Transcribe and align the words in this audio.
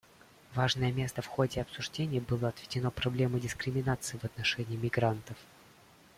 Важное 0.55 0.91
место 0.91 1.21
в 1.21 1.27
ходе 1.27 1.61
обсуждений 1.61 2.19
было 2.19 2.47
отведено 2.47 2.89
проблеме 2.89 3.39
дискриминации 3.39 4.17
в 4.17 4.23
отношении 4.23 4.75
мигрантов. 4.75 5.37